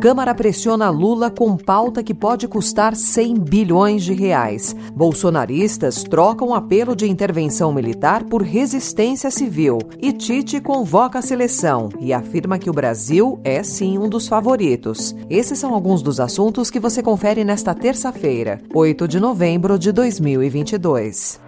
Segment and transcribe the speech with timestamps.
[0.00, 4.74] Câmara pressiona Lula com pauta que pode custar 100 bilhões de reais.
[4.94, 9.78] Bolsonaristas trocam apelo de intervenção militar por resistência civil.
[10.00, 15.14] E Tite convoca a seleção e afirma que o Brasil é sim um dos favoritos.
[15.30, 21.40] Esses são alguns dos assuntos que você confere nesta terça-feira, 8 de novembro de 2022.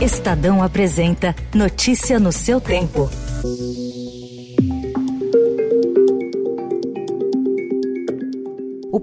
[0.00, 3.08] Estadão apresenta Notícia no seu tempo.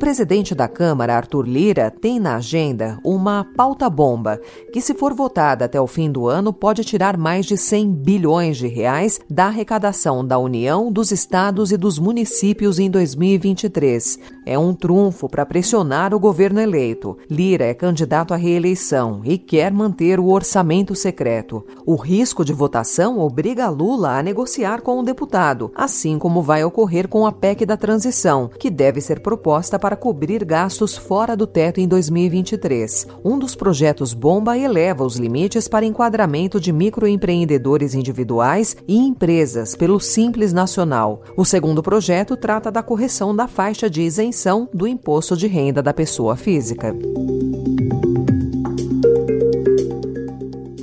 [0.04, 4.38] Presidente da Câmara, Arthur Lira, tem na agenda uma pauta-bomba
[4.74, 8.58] que, se for votada até o fim do ano, pode tirar mais de 100 bilhões
[8.58, 14.20] de reais da arrecadação da União, dos estados e dos municípios em 2023.
[14.46, 17.18] É um trunfo para pressionar o governo eleito.
[17.30, 21.66] Lira é candidato à reeleição e quer manter o orçamento secreto.
[21.86, 27.08] O risco de votação obriga Lula a negociar com o deputado, assim como vai ocorrer
[27.08, 31.80] com a PEC da transição, que deve ser proposta para cobrir gastos fora do teto
[31.80, 33.08] em 2023.
[33.24, 40.02] Um dos projetos bomba eleva os limites para enquadramento de microempreendedores individuais e empresas pelo
[40.02, 41.22] Simples Nacional.
[41.38, 44.33] O segundo projeto trata da correção da faixa de isenção
[44.74, 46.96] do imposto de renda da pessoa física.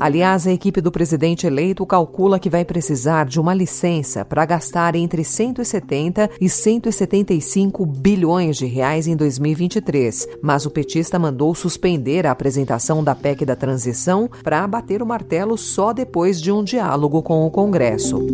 [0.00, 4.94] Aliás, a equipe do presidente eleito calcula que vai precisar de uma licença para gastar
[4.94, 12.30] entre 170 e 175 bilhões de reais em 2023, mas o petista mandou suspender a
[12.30, 17.44] apresentação da PEC da transição para bater o martelo só depois de um diálogo com
[17.44, 18.24] o Congresso.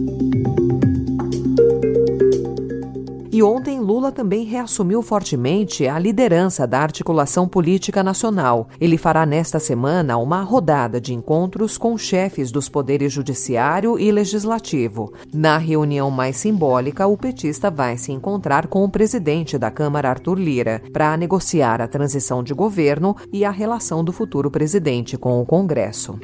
[3.36, 8.66] E ontem, Lula também reassumiu fortemente a liderança da articulação política nacional.
[8.80, 15.12] Ele fará nesta semana uma rodada de encontros com chefes dos poderes judiciário e legislativo.
[15.34, 20.38] Na reunião mais simbólica, o petista vai se encontrar com o presidente da Câmara, Arthur
[20.38, 25.44] Lira, para negociar a transição de governo e a relação do futuro presidente com o
[25.44, 26.18] Congresso.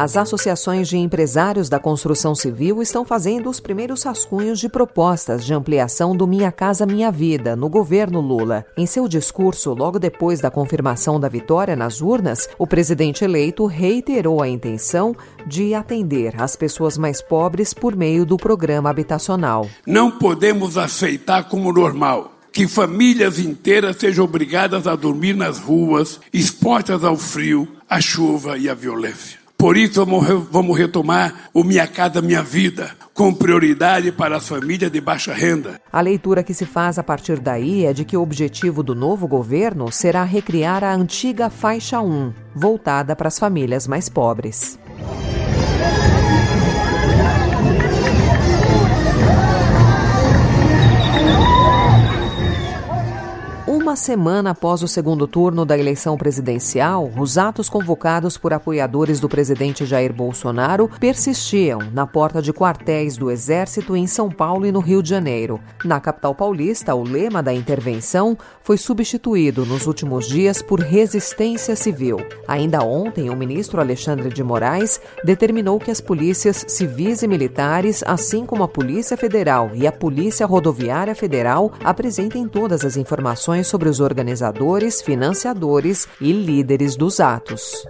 [0.00, 5.52] As associações de empresários da construção civil estão fazendo os primeiros rascunhos de propostas de
[5.52, 8.64] ampliação do Minha Casa Minha Vida no governo Lula.
[8.78, 14.40] Em seu discurso, logo depois da confirmação da vitória nas urnas, o presidente eleito reiterou
[14.40, 15.14] a intenção
[15.46, 19.68] de atender as pessoas mais pobres por meio do programa habitacional.
[19.86, 27.04] Não podemos aceitar como normal que famílias inteiras sejam obrigadas a dormir nas ruas, expostas
[27.04, 29.39] ao frio, à chuva e à violência.
[29.60, 30.06] Por isso,
[30.50, 35.78] vamos retomar o Minha Casa Minha Vida, com prioridade para as famílias de baixa renda.
[35.92, 39.28] A leitura que se faz a partir daí é de que o objetivo do novo
[39.28, 44.78] governo será recriar a antiga faixa 1, voltada para as famílias mais pobres.
[53.90, 59.28] Uma semana após o segundo turno da eleição presidencial, os atos convocados por apoiadores do
[59.28, 64.78] presidente Jair Bolsonaro persistiam na porta de quartéis do Exército em São Paulo e no
[64.78, 65.58] Rio de Janeiro.
[65.84, 72.18] Na capital paulista, o lema da intervenção foi substituído nos últimos dias por resistência civil.
[72.46, 78.46] Ainda ontem, o ministro Alexandre de Moraes determinou que as polícias civis e militares, assim
[78.46, 83.88] como a Polícia Federal e a Polícia Rodoviária Federal, apresentem todas as informações sobre sobre
[83.88, 87.82] os organizadores, financiadores e líderes dos atos.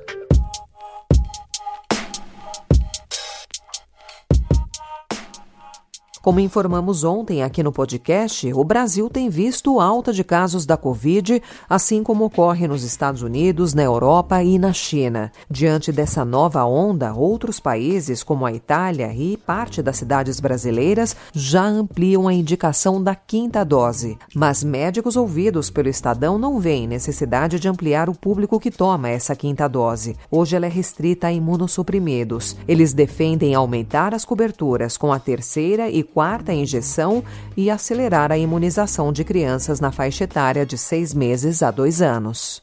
[6.23, 11.43] Como informamos ontem aqui no podcast, o Brasil tem visto alta de casos da Covid,
[11.67, 15.33] assim como ocorre nos Estados Unidos, na Europa e na China.
[15.51, 21.65] Diante dessa nova onda, outros países, como a Itália e parte das cidades brasileiras, já
[21.65, 24.19] ampliam a indicação da quinta dose.
[24.35, 29.35] Mas médicos ouvidos pelo Estadão não veem necessidade de ampliar o público que toma essa
[29.35, 30.15] quinta dose.
[30.31, 32.59] Hoje ela é restrita a imunossuprimidos.
[32.69, 37.23] Eles defendem aumentar as coberturas com a terceira e quarta injeção
[37.57, 42.63] e acelerar a imunização de crianças na faixa etária de seis meses a dois anos.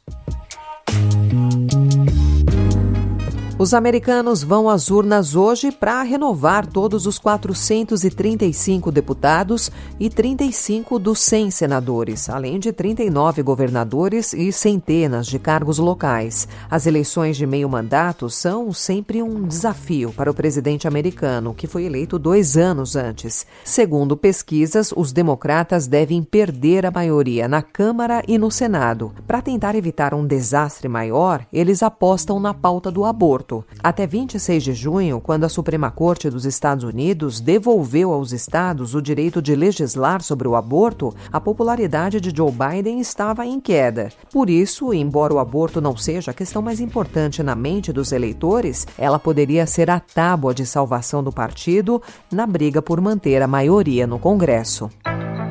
[3.60, 11.20] Os americanos vão às urnas hoje para renovar todos os 435 deputados e 35 dos
[11.22, 16.48] 100 senadores, além de 39 governadores e centenas de cargos locais.
[16.70, 21.86] As eleições de meio mandato são sempre um desafio para o presidente americano, que foi
[21.86, 23.48] eleito dois anos antes.
[23.66, 29.14] Segundo pesquisas, os democratas devem perder a maioria na Câmara e no Senado.
[29.26, 33.66] Para tentar evitar um desastre maior, eles apostam na pauta do aborto aborto.
[33.82, 39.02] Até 26 de junho, quando a Suprema Corte dos Estados Unidos devolveu aos estados o
[39.02, 44.10] direito de legislar sobre o aborto, a popularidade de Joe Biden estava em queda.
[44.32, 48.86] Por isso, embora o aborto não seja a questão mais importante na mente dos eleitores,
[48.98, 52.02] ela poderia ser a tábua de salvação do partido
[52.32, 54.90] na briga por manter a maioria no Congresso.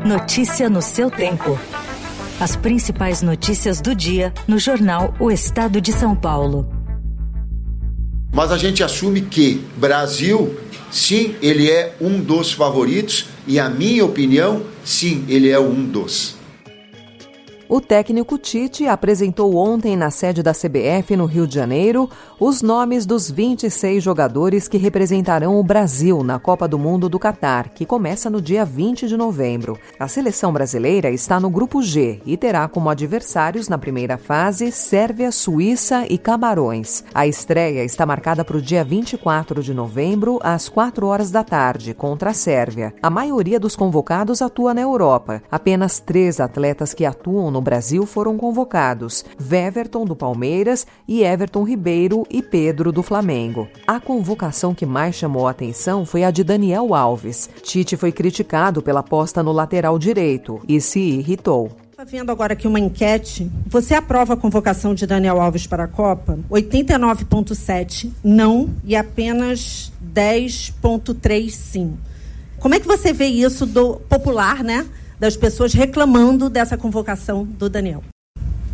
[0.04, 1.58] Notícia no seu tempo.
[2.38, 6.75] As principais notícias do dia no jornal O Estado de São Paulo.
[8.36, 10.58] Mas a gente assume que Brasil,
[10.90, 16.35] sim, ele é um dos favoritos e a minha opinião, sim, ele é um dos.
[17.68, 22.08] O técnico Tite apresentou ontem na sede da CBF no Rio de Janeiro
[22.38, 27.70] os nomes dos 26 jogadores que representarão o Brasil na Copa do Mundo do Catar,
[27.70, 29.76] que começa no dia 20 de novembro.
[29.98, 35.32] A seleção brasileira está no grupo G e terá como adversários na primeira fase Sérvia,
[35.32, 37.02] Suíça e Camarões.
[37.12, 41.94] A estreia está marcada para o dia 24 de novembro, às 4 horas da tarde,
[41.94, 42.94] contra a Sérvia.
[43.02, 45.42] A maioria dos convocados atua na Europa.
[45.50, 52.26] Apenas três atletas que atuam no Brasil foram convocados: Weverton do Palmeiras e Everton Ribeiro
[52.28, 53.66] e Pedro do Flamengo.
[53.86, 57.48] A convocação que mais chamou a atenção foi a de Daniel Alves.
[57.62, 61.70] Tite foi criticado pela posta no lateral direito e se irritou.
[61.90, 63.50] Está vendo agora aqui uma enquete.
[63.66, 66.38] Você aprova a convocação de Daniel Alves para a Copa?
[66.50, 71.96] 89,7 não e apenas 10,3 sim.
[72.58, 74.86] Como é que você vê isso do popular, né?
[75.18, 78.02] Das pessoas reclamando dessa convocação do Daniel.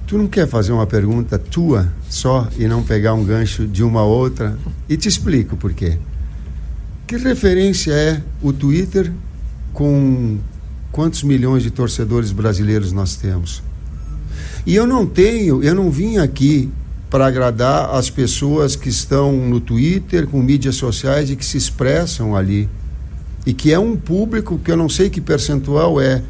[0.07, 4.03] Tu não quer fazer uma pergunta tua só e não pegar um gancho de uma
[4.03, 4.59] outra?
[4.89, 5.99] E te explico por quê.
[7.07, 9.13] Que referência é o Twitter
[9.73, 10.39] com
[10.91, 13.63] quantos milhões de torcedores brasileiros nós temos?
[14.67, 16.71] E eu não tenho, eu não vim aqui
[17.11, 22.35] para agradar as pessoas que estão no Twitter, com mídias sociais e que se expressam
[22.35, 22.69] ali.
[23.45, 26.23] E que é um público que eu não sei que percentual é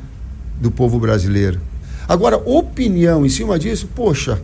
[0.61, 1.61] do povo brasileiro.
[2.09, 4.41] Agora, opinião em cima disso, poxa,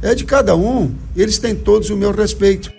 [0.00, 2.72] é de cada um, eles têm todos o meu respeito.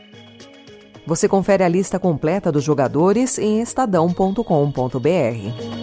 [1.06, 5.83] Você confere a lista completa dos jogadores em estadão.com.br.